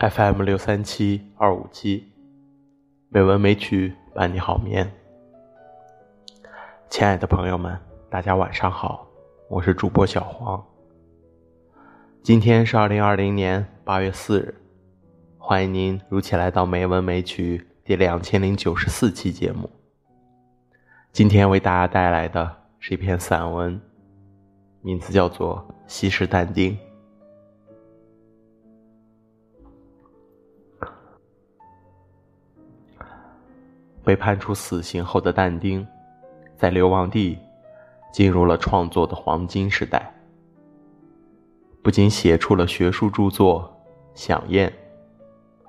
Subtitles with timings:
[0.00, 2.10] FM 六三七二五七，
[3.10, 4.90] 美文美曲伴你好眠。
[6.88, 9.06] 亲爱的朋友们，大家晚上好，
[9.46, 10.64] 我是主播小黄。
[12.22, 14.54] 今天是二零二零年八月四日，
[15.36, 19.68] 欢迎您如期来到美文美曲第两千零九十四期节目。
[21.12, 23.78] 今天为大家带来的是一篇散文，
[24.80, 26.72] 名字叫做《西施但丁》。
[34.10, 35.86] 被判处死刑后的但丁，
[36.56, 37.38] 在流亡地
[38.12, 40.12] 进入了创作的黄金时代。
[41.80, 43.72] 不仅写出了学术著作
[44.20, 44.68] 《响宴》《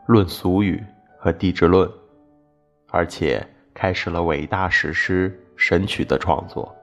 [0.08, 0.78] 论俗语》
[1.20, 1.88] 和《地质论》，
[2.90, 6.76] 而且开始了伟大史诗《神曲》的创作。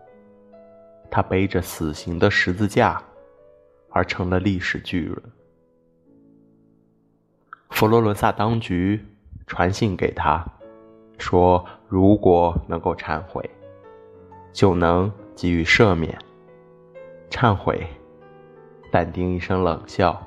[1.10, 3.02] 他背着死刑的十字架，
[3.90, 5.22] 而成了历史巨人。
[7.70, 9.04] 佛罗伦萨当局
[9.48, 10.46] 传信给他。
[11.18, 13.48] 说：“如果能够忏悔，
[14.52, 16.16] 就能给予赦免。”
[17.28, 17.86] 忏悔，
[18.90, 20.20] 但丁一声冷笑。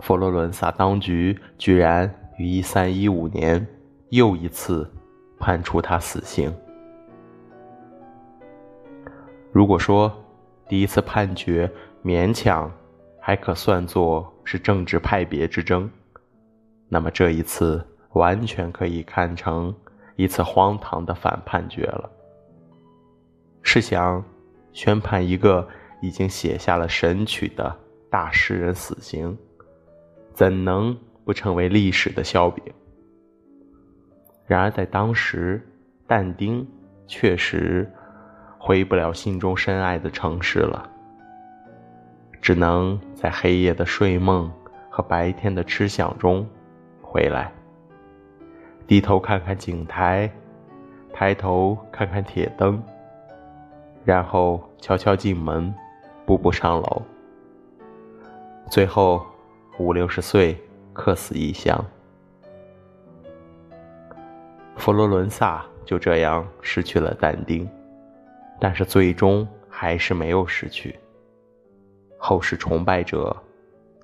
[0.00, 3.64] 佛罗伦萨当局居然于一三一五年
[4.08, 4.90] 又一次
[5.38, 6.52] 判处他死刑。
[9.52, 10.12] 如果说
[10.66, 11.70] 第一次判决
[12.02, 12.72] 勉强
[13.20, 15.90] 还可算作是政治派别之争，
[16.88, 17.86] 那么这一次。
[18.12, 19.74] 完全可以看成
[20.16, 22.10] 一次荒唐的反判决了。
[23.62, 24.24] 试想，
[24.72, 25.66] 宣判一个
[26.00, 27.76] 已经写下了《神曲》的
[28.08, 29.36] 大诗人死刑，
[30.32, 32.64] 怎能不成为历史的笑柄？
[34.46, 35.64] 然而，在当时，
[36.06, 36.66] 但丁
[37.06, 37.88] 确实
[38.58, 40.90] 回不了心中深爱的城市了，
[42.40, 44.50] 只能在黑夜的睡梦
[44.90, 46.44] 和白天的痴想中
[47.00, 47.52] 回来。
[48.90, 50.28] 低头看看井台，
[51.12, 52.82] 抬头看看铁灯，
[54.04, 55.72] 然后悄悄进门，
[56.26, 57.02] 步步上楼。
[58.68, 59.24] 最后
[59.78, 60.60] 五六十岁，
[60.92, 61.80] 客死异乡。
[64.74, 67.70] 佛罗伦萨就这样失去了但丁，
[68.58, 70.98] 但是最终还是没有失去。
[72.18, 73.36] 后世崇拜者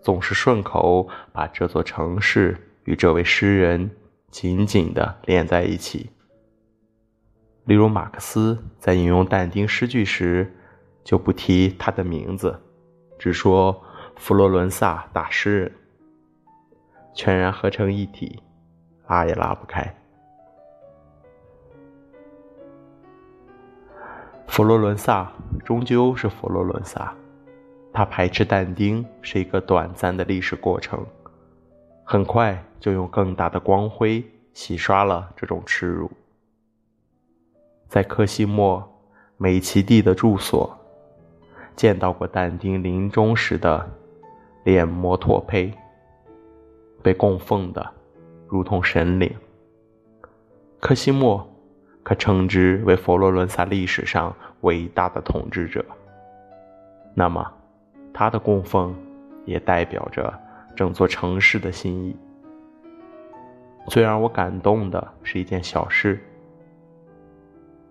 [0.01, 3.91] 总是顺口把这座城市与这位诗人。
[4.37, 6.11] 紧紧地连在一起。
[7.65, 10.55] 例如，马克思在引用但丁诗句时，
[11.03, 12.61] 就不提他的名字，
[13.19, 13.83] 只说
[14.17, 15.73] 佛罗伦萨大诗人，
[17.15, 18.43] 全然合成一体，
[19.07, 19.97] 拉也拉不开。
[24.49, 25.33] 佛罗伦萨
[25.65, 27.15] 终究是佛罗伦萨，
[27.91, 31.03] 他排斥但丁是一个短暂的历史过程。
[32.09, 34.25] 很快就用更大的光辉
[34.55, 36.09] 洗刷了这种耻辱。
[37.89, 38.89] 在科西莫
[39.37, 40.79] 美奇蒂的住所，
[41.75, 43.91] 见到过但丁临终时的
[44.63, 45.75] 脸模托胚，
[47.03, 47.85] 被供奉的
[48.47, 49.29] 如同神灵。
[50.79, 51.45] 科西莫
[52.05, 55.85] 可称之为佛罗伦萨历史上伟大的统治者。
[57.15, 57.45] 那么，
[58.15, 58.95] 他的供奉
[59.45, 60.33] 也代表着。
[60.77, 62.15] 整座城市的心意。
[63.89, 66.21] 最让我感动的是一件小事：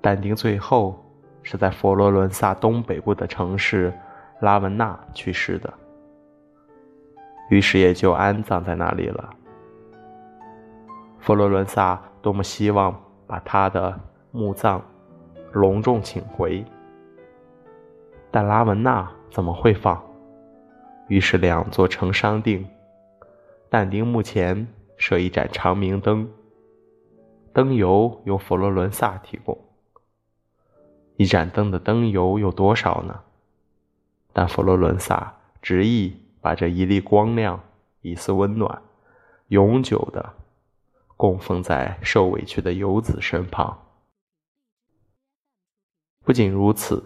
[0.01, 1.03] 但丁最后
[1.41, 3.93] 是在佛罗伦萨东北部的城市
[4.41, 5.73] 拉文纳去世的，
[7.49, 9.29] 于是也就安葬在那里了。
[11.19, 12.93] 佛罗伦萨多么希望
[13.25, 13.99] 把他的
[14.31, 14.81] 墓葬
[15.53, 16.63] 隆重请回，
[18.29, 19.99] 但拉文纳怎么会放？
[21.07, 22.67] 于是两座城商定。
[23.69, 24.67] 但丁墓前
[24.97, 26.31] 设一盏长明灯，
[27.53, 29.59] 灯油由佛罗伦萨提供。
[31.17, 33.21] 一盏灯的灯油有多少呢？
[34.31, 37.63] 但佛罗伦萨执意把这一粒光亮、
[38.01, 38.81] 一丝温暖，
[39.47, 40.33] 永久的
[41.17, 43.81] 供奉在受委屈的游子身旁。
[46.23, 47.03] 不仅如此，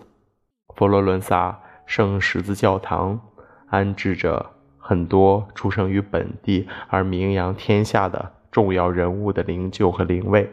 [0.75, 3.19] 佛罗伦萨圣十字教堂
[3.67, 4.58] 安置着。
[4.89, 10.49] 很多出生于本地而名扬天下的重要人物的灵柩和灵位，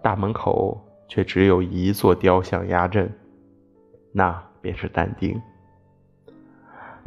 [0.00, 3.12] 大门口却只有一座雕像压阵，
[4.12, 5.36] 那便是但丁。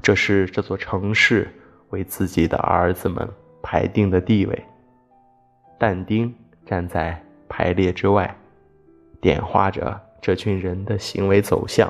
[0.01, 1.47] 这是这座城市
[1.91, 3.25] 为自己的儿子们
[3.63, 4.65] 排定的地位。
[5.77, 8.35] 但丁站在排列之外，
[9.21, 11.89] 点化着这群人的行为走向，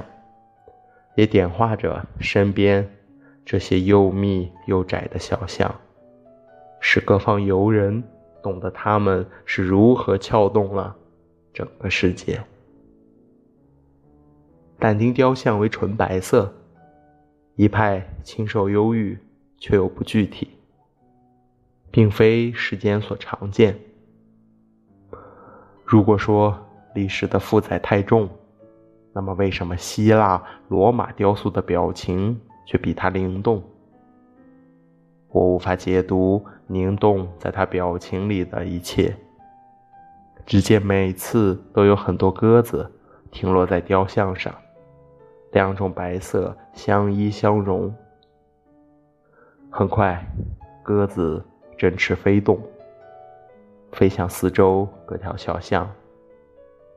[1.15, 2.87] 也点化着身边。
[3.45, 5.74] 这些又密又窄的小巷，
[6.80, 8.03] 使各方游人
[8.42, 10.95] 懂得他们是如何撬动了
[11.53, 12.44] 整个世界。
[14.80, 16.51] 但丁雕像为纯白色，
[17.56, 19.18] 一派清瘦忧郁，
[19.57, 20.50] 却又不具体，
[21.91, 23.80] 并非世间所常见。
[25.86, 26.57] 如果说
[26.95, 28.27] 历史的负载太重，
[29.13, 33.63] 那么为什么希腊、罗马雕塑的表情却比它灵动？
[35.29, 39.13] 我无法解读凝冻在他表情里的一切，
[40.45, 42.89] 只见每次都有很多鸽子
[43.31, 44.53] 停落在雕像上。
[45.51, 47.94] 两种白色相依相融，
[49.69, 50.25] 很快，
[50.83, 51.44] 鸽子
[51.77, 52.59] 振翅飞动，
[53.91, 55.89] 飞向四周各条小巷，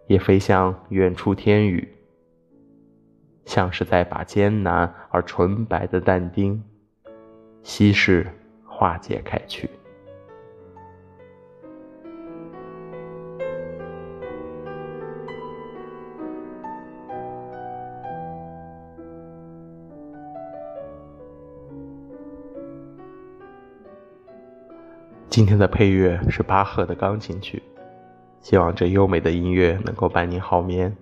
[0.06, 1.88] 也飞向远处天宇，
[3.48, 6.62] 像是在把艰难而纯白的但丁
[7.62, 8.26] 稀释
[8.66, 9.70] 化解开去。
[25.30, 27.62] 今天的配乐是巴赫的钢琴曲，
[28.42, 30.94] 希望这优美的音乐能够伴您好眠。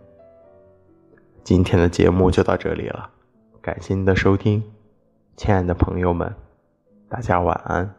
[1.47, 3.09] 今天的节目就到这里了，
[3.63, 4.65] 感谢您的收听，
[5.37, 6.35] 亲爱的朋友们，
[7.09, 7.95] 大家晚安。